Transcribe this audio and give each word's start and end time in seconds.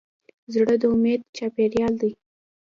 زړه 0.53 0.75
د 0.81 0.83
امید 0.93 1.21
چاپېریال 1.37 1.93
دی. 2.01 2.11